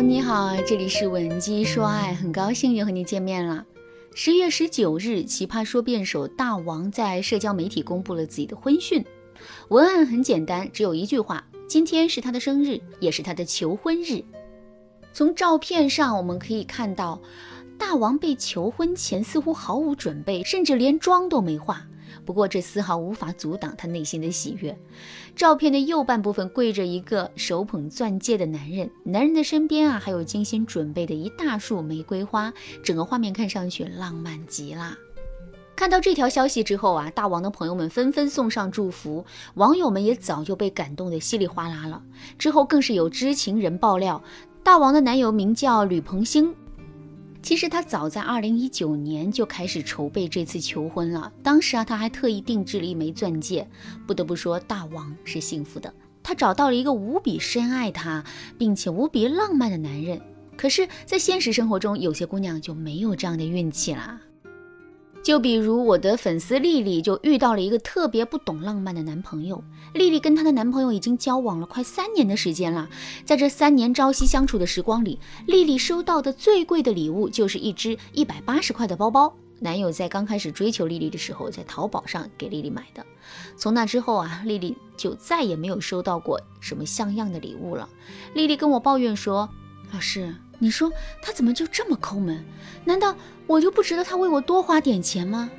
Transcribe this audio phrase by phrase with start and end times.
[0.00, 3.64] 你好，这里是文姬说爱，很高兴又和你见面了。
[4.14, 9.04] 十月十九日，奇葩说辩手大王在社交媒体公布了自己的婚讯，
[9.68, 14.22] 文案很简单，只有一句话：今天是他的生日，也是他的求婚日。
[15.12, 17.20] 从照片上我们可以看到，
[17.78, 21.86] 大王被求婚前似乎毫无准备，甚至连妆都没化。
[22.24, 24.76] 不过这丝毫无法阻挡他内心的喜悦。
[25.34, 34.96] 照片的右半部分跪着一个手捧钻戒的男人，男人的身边啊还有精心准备的一大束玫瑰花，整个画面看上去浪漫极了。
[35.74, 39.26] 看到这条消息之后啊，大王的朋友们纷纷送上祝福，
[39.56, 42.02] 网友们也早就被感动得稀里哗啦了。
[42.38, 44.22] 之后更是有知情人爆料，
[44.62, 46.54] 大王的男友名叫吕鹏星。
[47.46, 51.32] 其实他早在二零一九年就开始筹备这次求婚了。
[51.44, 53.68] 当时啊，他还特意定制了一枚钻戒。
[54.04, 58.24] 不得不说，大王是幸福的，他找到了一个无比深爱他，
[58.58, 60.20] 并且无比浪漫的男人。
[60.56, 64.20] 可是，在现实生活中，有些姑娘就没有这样的运气啦。
[65.26, 69.64] 就比如我的粉丝丽丽，就遇到了一个特别不懂浪漫的男朋友。
[69.92, 72.88] 丽丽跟她的男朋友已经交往了快三年的时间了，
[73.24, 79.34] 在这三年朝夕相处的时光里，丽丽收到的最贵的礼物就是一只一百八十块的包包。
[79.58, 83.04] 男友在刚开始追求丽丽的时候，在淘宝上给丽丽买的。
[83.56, 87.88] 从那之后啊，丽丽就再也没有收到过什么像样的礼物了。
[88.34, 89.48] 丽丽跟我抱怨说
[89.92, 90.90] ：“老师。”你说
[91.20, 92.44] 他怎么就这么抠门？
[92.84, 93.14] 难道
[93.46, 95.50] 我就不值得他为我多花点钱吗？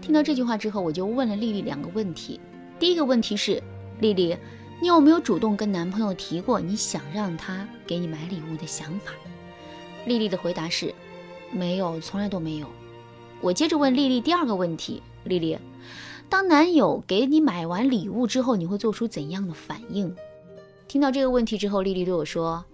[0.00, 2.40] 听到这句话之后，我就问了丽丽两个问题。
[2.78, 3.62] 第一个问题是，
[4.00, 4.36] 丽丽，
[4.80, 9.12] 你有没有主动跟男朋友提过你想让他给你买礼物的想法？
[10.04, 10.92] 丽丽的回答是，
[11.52, 12.66] 没有，从来都没有。
[13.40, 15.56] 我接着问丽丽第二个问题，丽丽，
[16.28, 20.14] 当男友给你买完礼物之后，你会做出怎样的反应？
[20.88, 22.64] 听到这个问题之后，丽丽对我说。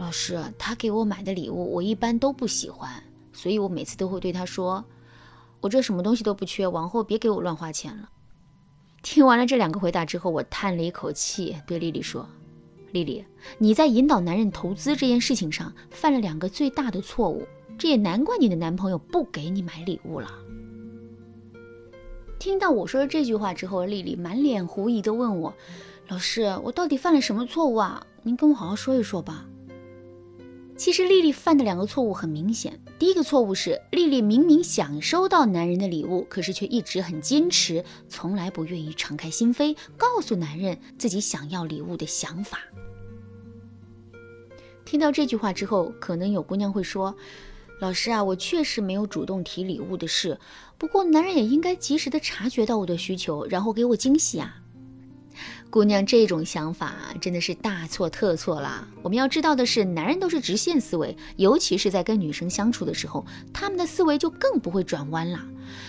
[0.00, 2.90] 老师，他给我买的礼物我一般都不喜欢，
[3.34, 4.82] 所以我每次都会对他说
[5.60, 8.08] ：“我这什么东西都不缺，往后别给我乱花钱了。”
[9.04, 12.26] 听完了这两个回答之后，我叹了一口气，对丽丽说
[12.92, 13.22] ：“丽丽，
[13.58, 17.46] 你在引导男人投资这件事情上犯了两个最大的错误，
[17.76, 20.30] 这也难怪你的男朋友不给你买礼物了。”
[22.40, 25.54] 听到我说的这句话之后，丽丽满脸狐疑地问我
[26.08, 28.06] ：“老师，我到底犯了什么错误啊？
[28.22, 29.44] 您跟我好好说一说吧。”
[30.80, 32.80] 其实丽丽犯的两个错误很明显。
[32.98, 42.60] 第一个错误是，丽丽明明想收到男人的礼物，可是却一直很坚持，从来不愿意敞开心扉，告诉男人自己想要礼物的想法。
[44.86, 47.14] 听到这句话之后，可能有姑娘会说
[47.78, 50.40] ：“老师啊，我确实没有主动提礼物的事，
[50.78, 54.56] 不过男人也应该及时的察觉到我的需求，然后给我惊喜啊。”
[55.70, 58.86] 姑娘，这种想法真的是大错特错啦！
[59.02, 65.46] 我们要知道的是，男人都是直线思维，尤其是在跟女生相处的时候，他们的思维就更不会转弯啦。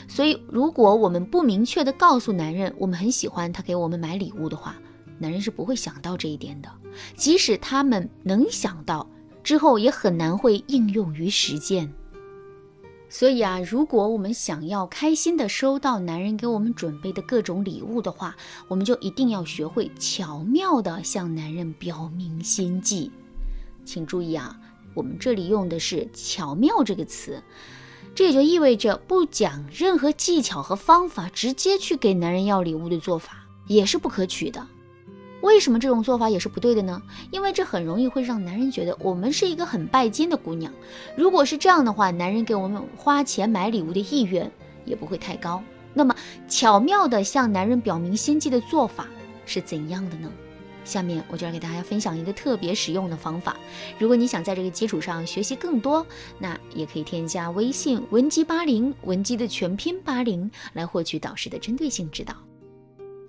[0.08, 4.76] 所以，如果我们不明确的告诉男人我们很喜欢他给我们买礼物的话，
[5.18, 6.70] 男人是不会想到这一点的。
[7.16, 9.10] 即使他们能想到，
[9.44, 11.92] 之后也很难会应用于实践。
[13.14, 18.34] 所以啊，如果我们想要开心的收到男人给我们准备的各种礼物的话，
[18.70, 23.12] 我们就一定要学会巧妙的向男人表明心迹。
[23.84, 24.58] 请注意啊，
[24.94, 27.44] 我们这里用的是“巧妙”这个词，
[28.16, 34.66] 这也就意味着不讲任何技巧和方法，直接去给男人要礼物的做法也是不可取的。
[35.42, 37.02] 为什么这种做法也是不对的呢？
[37.32, 40.72] 因为这很容易会让男人觉得我们是一个很拜金的姑娘。
[41.16, 44.50] 如果是这样的话，男人给我们花钱买礼物的意愿
[44.86, 45.62] 也不会太高。
[45.94, 46.16] 那么，
[46.48, 49.08] 巧妙的向男人表明心迹的做法
[49.46, 50.32] 是怎样的呢？
[50.84, 53.56] 下面我就来给大家分享一个特别实用的方法。
[54.00, 56.06] 如果你想在这个基础上学习更多，
[56.40, 62.34] 那也可以添加微信文姬八零，文姬的全拼八零，来获取导师的针对性指导。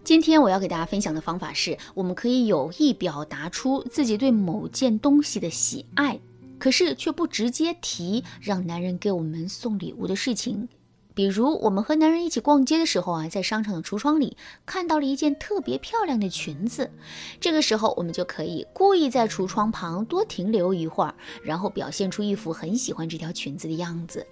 [0.05, 6.19] 今天我要给大家分享的方法是，我们可以有意表达出自己对某件东西的喜爱，
[6.59, 10.69] 可是却不直接提让男人给我们送礼物的事情。
[11.15, 16.91] 比如，我们和男人一起逛街的时候啊，在商场的橱窗里看到了一件特别漂亮的裙子，
[17.39, 21.15] 这个时候我们就可以故意在橱窗旁多停留一会儿，
[21.45, 24.27] 然后表现出一副很喜欢这条裙子的样子。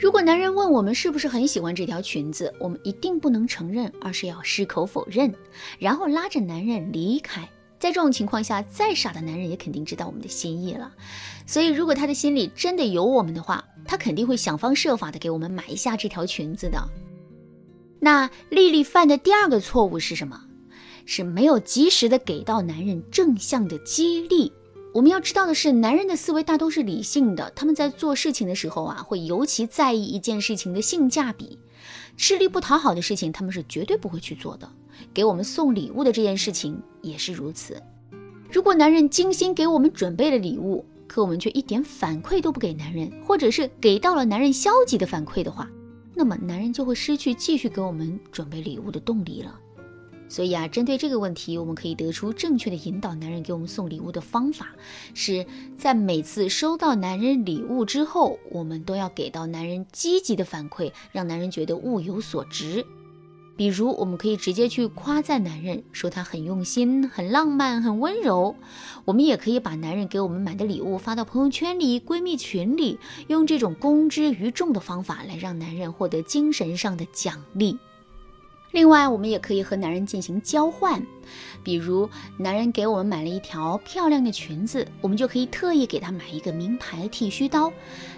[0.00, 5.30] 如果男人问我们是不是很喜欢这条裙子，我们一定不能承认，而是要矢口否认，
[5.78, 7.42] 然后拉着男人离开。
[7.78, 10.90] 在这种情况下，再傻的男人也肯定知道我们的心意了。
[11.46, 16.82] 所以，如果他的心里真的有我们的话，他肯定会想方设法的给我们买一下这条裙子的。
[18.00, 20.40] 那丽丽犯的第二个错误是什么？
[21.04, 24.50] 是没有及时的给到男人正向的激励。
[24.92, 31.60] 我们要知道的是，男人的思维大都是理性的，他们在做事情的时候啊，会尤其在意一件事情的性价比，
[32.16, 34.68] 吃力不讨好的事情，他们是绝对不会去做的。
[35.14, 37.80] 给我们送礼物的这件事情也是如此。
[38.50, 45.70] 如果男人精心给我们准备了礼物，可我们却一点反馈都不给男人，或者是给到了男人消极的反馈的话，
[46.16, 49.56] 那么男人就会失去继续给我们准备礼物的动力了。
[50.30, 54.68] 所以啊，针对这个问题，我们可以得出正确的引导男人给我们送礼物的方法，
[55.12, 55.44] 是
[55.76, 62.86] 在每次收到男人礼物之后，我们都要给到男人积极的反馈，让男人觉得物有所值。
[63.56, 68.54] 比如，我们可以直接去夸赞男人，说他很用心、很浪漫、很温柔。
[69.04, 77.76] 我们也可以把男人给我们买的礼物发到朋友圈里、闺蜜群里，用这种公之于众的方法来让男人获得精神上的奖励。
[78.72, 81.04] 另外，我们也可以和男人进行交换，
[81.64, 87.72] 比如男人给我们买了一条漂亮的裙子，我们就可以特意给他买一个名牌剃须刀。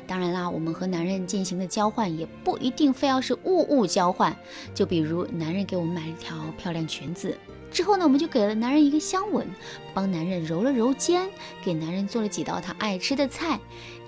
[0.07, 4.37] 当然啦，我们和男人进行的交换也不一定非要是物物交换，
[4.75, 7.35] 就比如男人给我们买了一条漂亮裙子
[7.71, 9.47] 之后呢，我们就给了男人一个香吻，
[9.95, 11.27] 帮男人揉了揉肩，
[11.65, 13.59] 给男人做了几道他爱吃的菜，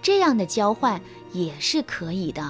[0.03, 1.01] 这样的交换
[1.33, 2.45] 也是可以的。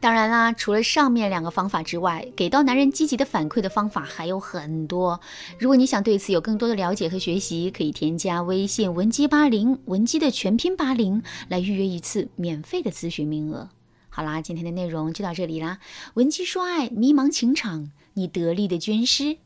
[0.00, 5.20] 当然啦，除了上面两个方法之外，给到男人积极的反馈的方法还有很多。
[5.58, 13.68] 如果你想对此有更多的了解和学习，可以添加微信文姬八零，文姬的全拼八零，来预约一次免费的咨询名额。
[14.08, 15.78] 好啦，今天的内容就到这里啦，
[16.14, 19.38] 文姬说爱，迷茫情场，你得力的军师。